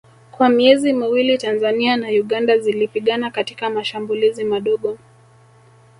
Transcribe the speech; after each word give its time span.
Kwa 0.31 0.49
miezi 0.49 0.93
miwili 0.93 1.37
Tanzania 1.37 1.97
na 1.97 2.07
Uganda 2.07 2.57
zilipigana 2.57 3.31
katika 3.31 3.69
mashambulizi 3.69 4.43
madogo 4.43 4.97